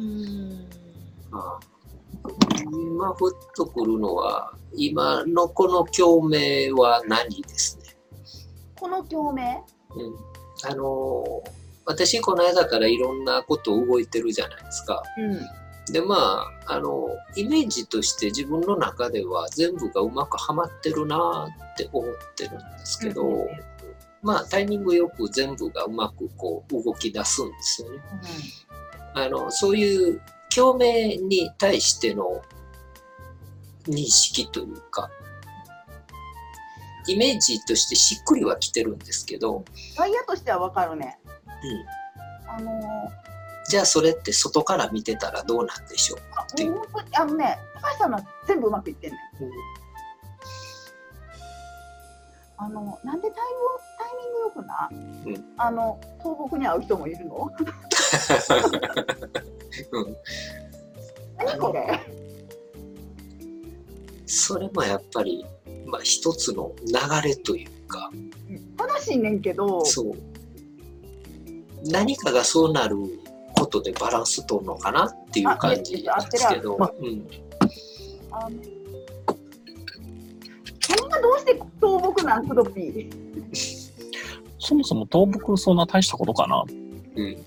[0.00, 0.66] うん。
[1.32, 1.58] あ
[2.72, 7.96] 今ふっとくるのは、今のこの共鳴は何ですね。
[8.78, 9.62] この共鳴
[9.94, 11.42] うん、あの
[11.84, 15.02] 私この間からいろんなこと動いてるじゃないですか。
[15.18, 15.92] うん。
[15.92, 16.14] でま
[16.66, 23.48] あ、あのイメージとして自分の中では全部がうまくはまってるなって思ってるんですけど、うん
[24.22, 27.98] まあタイミングよく全部がうまくこう動き出すんですよね。
[29.14, 30.20] あのそういう
[30.54, 32.42] 共鳴に対しての
[33.86, 35.10] 認識というか
[37.08, 39.64] イメージとしてしっくりはきてるんですけど、
[39.96, 41.18] 外野としてはわかるね。
[42.48, 42.84] うん、あのー、
[43.68, 46.80] じゃあそれって外から見てたらどうなんでしょうあっていう
[47.18, 49.20] あのね、高橋さんのは全部うまくいってんねん。
[52.58, 53.40] あのなんでタイム
[53.98, 57.50] タイミングよくな、うんあの東北に会う人もいるの？
[59.92, 60.16] うん、
[61.38, 62.00] 何これ？
[64.26, 65.44] それもやっぱり、
[65.86, 68.10] まあ、一つの流れというか。
[68.78, 70.14] 悲しいねんけど、そう。
[71.90, 72.96] 何かがそうなる
[73.56, 77.26] ことでバランス取るのかなっていう感じなんですけど、あねうん、
[80.80, 83.10] そんなどうして東北なんクドピー？
[84.58, 86.64] そもそも倒木そんな大したことかな。
[87.16, 87.44] うん、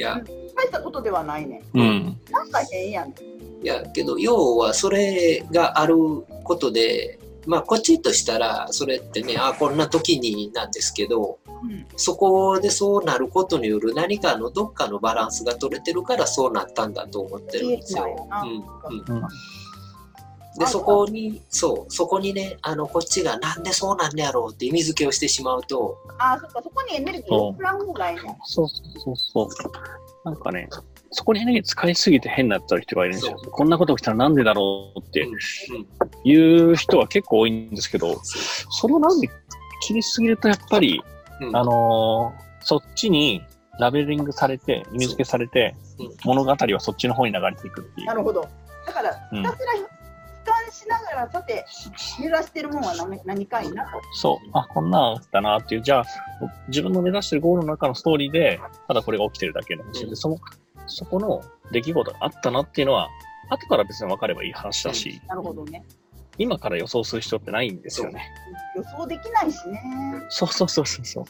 [0.00, 0.18] いや
[0.56, 1.78] 大したことではないねん。
[1.78, 2.20] うん。
[2.30, 3.64] なんか変やねん。
[3.64, 5.94] いやけど要はそれがある
[6.42, 18.26] ことでまあこっちとしたらそれってねあこんな時になんですけどうんそこでそうなることによる何かのどっかのバランスが取れてるからそうなったんだと思ってるんですよ。
[18.30, 19.28] あうんうんうん
[20.58, 28.36] でそこにそうそこにねあのこっちがなんでそうなんねやろうって意味付けをしてしまうとあ、そっかそこにエネルギーを送らん方がいいねん。
[28.44, 29.48] そうそうそう。
[30.24, 30.68] なんかね、
[31.12, 33.36] そこにエネルギー使いすぎて変になっちゃう人がいるんですよ。
[33.38, 35.26] こんなこと起きたらなんでだろうって
[36.24, 39.30] いう人は結構多いんですけど、それをなんで
[39.82, 41.02] 気にしすぎるとやっぱり、
[41.40, 43.42] うんあのーそっちに
[43.78, 48.14] ラベリングされて、意味付けされて、うん物語はそっちの方に流れていくっていうな。
[48.14, 48.46] るほど。
[48.86, 49.72] だから、うんひたすら
[50.70, 51.64] しながら、さて、
[52.18, 54.00] 目指してるもんは何何かいいなと。
[54.14, 54.50] そう。
[54.52, 55.82] あ、こんなんあったなっていう。
[55.82, 56.04] じゃあ、
[56.68, 60.04] 自分の目指してるゴールの中のストーリーで、ただこれが起きてるだけなんですよ。
[60.04, 60.38] うんで、その、
[60.86, 61.42] そこの
[61.72, 63.08] 出来事があったなっていうのは、
[63.50, 65.84] 後から別に分かればいい話だし、なるほどね。
[66.38, 68.22] 今から予想する必要ってないんですよね。
[68.76, 69.82] 予想できないしね。
[70.30, 71.24] そうそうそうそうそう。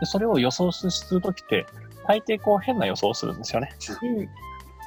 [0.00, 1.66] で、それを予想するときって、
[2.06, 3.70] 大抵こう変な予想をするんですよね。
[4.02, 4.28] うん。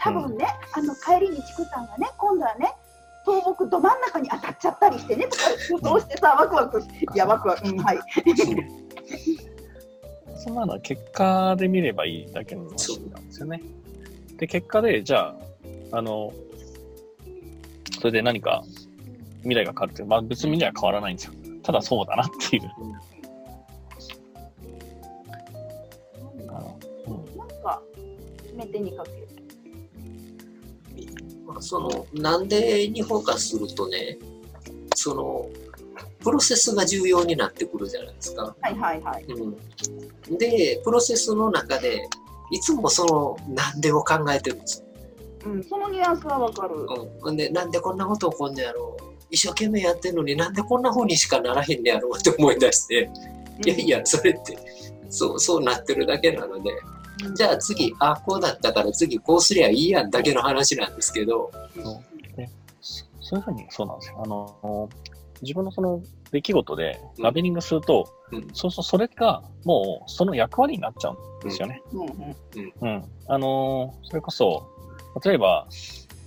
[0.02, 2.74] 多分ね、あの帰りにチクさんがね、今度はね、
[3.26, 8.00] 東北ど真ん中に当たっちゃったりしてね、とか予想してさ、ワクワクして、いや、ワクワク、うん、はい。
[10.36, 13.62] そんなのは結果で見ればいいだけの話なんですよね。
[14.38, 15.36] で、結果で、じゃ
[15.92, 16.34] あ、あの、
[18.00, 18.64] それで何か
[19.44, 21.34] 未来が変わるって、まあ別に未来は変わらないんですよ。
[21.62, 22.64] ただそうだなっていう。
[26.48, 27.82] なんか、
[28.42, 29.28] 決め手にかける。
[31.52, 34.18] まあそのなんでにフォーカスするとね
[34.96, 35.50] その
[36.24, 38.56] プロセスが重要になってくるじゃないですか。
[38.62, 39.24] はいはいはい。
[39.24, 42.08] うん、でプロセスの中で
[42.52, 43.06] いつもそ
[43.48, 44.84] のなんでを考えてるんです。
[45.46, 46.76] うん、そのニュアンスはわかる。
[47.24, 53.10] うん、でなんでこんなこと起こんねやろう一生懸命やってんのになんでこんな風にしかならへんねやろうって思い出して、
[53.66, 54.58] いやいやそれって
[55.10, 57.01] そうそうなってるだけなのでうん、
[57.36, 61.52] じゃあ次あこうだったから次こうすりゃいいやんだけの話なんですけど、
[62.82, 64.22] そそういうふうに、そうなんですよ。
[64.24, 64.90] あの、
[65.42, 66.02] 自分のその
[66.32, 71.82] 出来事でラベリングすると、うんそうそう、それがもうその役割になっちゃうんですよね。
[71.94, 72.36] うんうん
[72.82, 73.04] うん。
[73.28, 74.68] あのーそれこそ、
[75.24, 75.68] 例えば、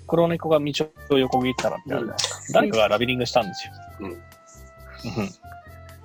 [0.06, 0.72] 黒猫が道
[1.11, 2.61] を横切ったらってあるじゃないですか。
[2.61, 3.72] 誰かがラベリングしたんですよ。
[4.00, 4.21] うんうん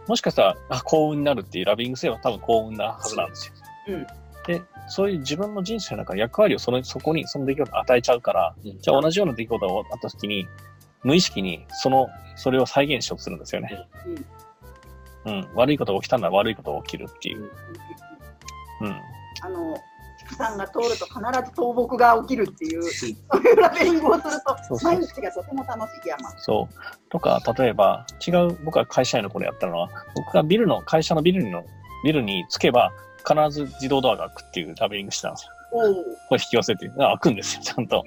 [0.07, 3.53] もしかしたら、あ、幸運になるっていうラベリングすれば多分幸運なはずなんですよ。
[3.89, 4.07] うん
[4.47, 10.47] で、そういう自分の人生の中で役割をそのそこに、その出来事に与えちゃうから、うんじゃあ同じような出来事があった時に、
[11.03, 13.88] 無意識にその、それを再現しようとするんですよね。
[15.25, 15.50] うん。
[15.53, 17.50] 悪いことが起きたんだら悪いことが起きるっていう。
[18.81, 18.95] うん。
[19.41, 19.77] あの、
[20.19, 26.30] 畜産が通ると必ず倒木が起きるっていう、そういうラベリングをするそうと、そう毎日がとても楽しい山。
[26.39, 27.09] そう。
[27.09, 31.63] とか、例えば、違う、僕は会社員の頃やったのは、僕がビルの、会社のビルの、
[32.03, 32.92] ビルに着けば、
[33.30, 35.52] 必ず自動ドアが開くっていうラベリングしてたんですよ。
[36.30, 38.04] これ引き寄せて、あ開くんですよ、ちゃんと。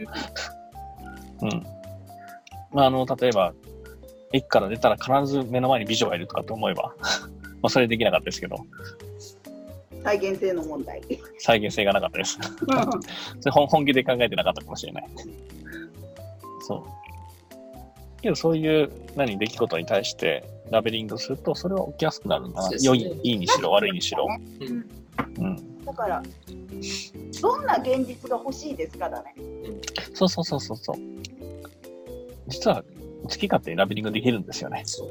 [1.42, 1.66] うん。
[2.72, 3.52] まあ、あの、例えば、
[4.32, 6.94] 駅から出たら必ず目の前に美女がいるとかと思えば、
[7.62, 8.56] まあ、それできなかったですけど、
[10.02, 11.00] 再現性の問題。
[11.38, 12.38] 再現性がなかったです。
[13.40, 15.08] それ本本気で考えてなかったかもしれない。
[16.66, 16.82] そう。
[18.20, 22.76] けどそういう何出来事に対してラベリングするとそれは起きやすくなるんだな。
[22.80, 24.26] 良い、いいにしろ悪いにしろ。
[24.60, 25.01] うん
[25.38, 25.84] うん。
[25.84, 26.22] だから、
[27.40, 29.34] どんな現実が欲しいですかだね。
[30.14, 30.96] そうそうそうそうそう。
[32.48, 32.84] 実は
[33.24, 34.82] 好き勝手にラベリングできるんですよね。
[34.84, 35.08] そう。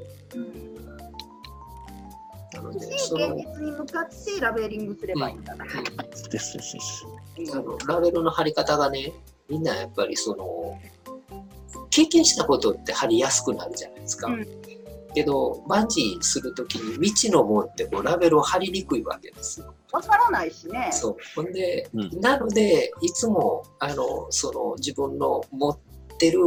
[2.54, 5.66] なので、欲しい現実に向かってラベリングすればいいんだな。
[5.66, 5.72] で
[6.14, 7.06] すですです。
[7.54, 9.14] あのラベルの貼り方がね、
[9.50, 10.80] みんなやっぱりその、
[11.90, 14.28] 経験したことって貼りやすくなるじゃないですか。
[14.28, 14.48] うん
[15.14, 19.74] けど、バンジーするときに未知のもんってこうラベルを貼りにくいわけですよ。
[19.92, 20.90] わからないしね。
[20.92, 21.18] そう。
[21.36, 25.80] ほんで、うんなので、いつも、あの、その自分の持っ
[26.18, 26.40] てる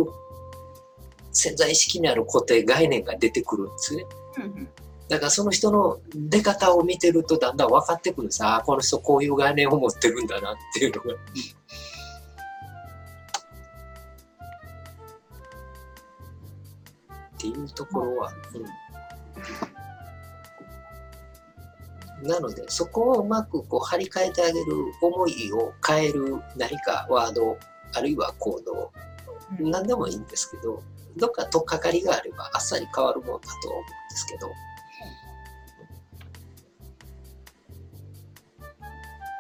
[1.33, 4.05] 潜在意識にある固定概念が出てくるんですね。
[4.39, 4.69] うんうん
[5.09, 11.15] だからその人の出方を見てるとだんだん分かってくるんですああ、この人こういう概念を持ってるんだなっていうのが。
[17.51, 18.33] っていうところは、
[22.23, 24.65] うん、なのでそこをうまくこう張り替えてあげる
[25.03, 27.59] 思いを変える何かワード
[27.93, 28.93] あるいは行動
[29.61, 29.71] うん。
[29.71, 30.83] 何でもいいんですけど
[31.19, 34.49] どっか取っかかりがあればあっさり変わるもんだとは思うんですけど。
[34.49, 34.55] や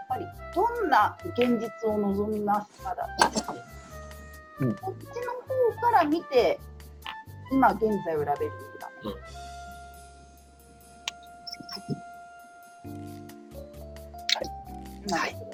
[0.05, 3.55] っぱりどんな現実を望みますかだと、
[4.61, 4.75] うん。
[4.77, 5.33] こっちの
[5.81, 6.61] 方から見て
[7.51, 8.95] 今現在をラベリングだね、
[14.35, 14.51] はい。
[15.09, 15.54] なるほど